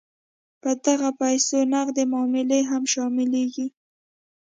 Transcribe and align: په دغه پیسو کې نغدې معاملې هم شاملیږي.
په 0.61 0.71
دغه 0.85 1.09
پیسو 1.19 1.57
کې 1.61 1.69
نغدې 1.73 2.03
معاملې 2.11 2.59
هم 2.69 2.83
شاملیږي. 2.93 3.67